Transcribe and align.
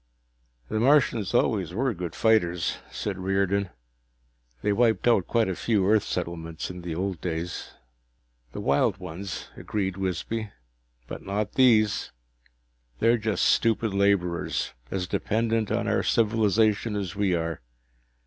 "The 0.67 0.79
Martians 0.79 1.31
always 1.35 1.75
were 1.75 1.93
good 1.93 2.15
fighters," 2.15 2.79
said 2.89 3.19
Riordan. 3.19 3.69
"They 4.63 4.73
wiped 4.73 5.07
out 5.07 5.27
quite 5.27 5.47
a 5.47 5.55
few 5.55 5.87
Earth 5.87 6.01
settlements 6.01 6.71
in 6.71 6.81
the 6.81 6.95
old 6.95 7.21
days." 7.21 7.73
"The 8.51 8.61
wild 8.61 8.97
ones," 8.97 9.49
agreed 9.55 9.97
Wisby. 9.97 10.49
"But 11.05 11.21
not 11.21 11.53
these. 11.53 12.09
They're 12.97 13.19
just 13.19 13.45
stupid 13.45 13.93
laborers, 13.93 14.73
as 14.89 15.05
dependent 15.05 15.71
on 15.71 15.87
our 15.87 16.01
civilization 16.01 16.95
as 16.95 17.15
we 17.15 17.35
are. 17.35 17.61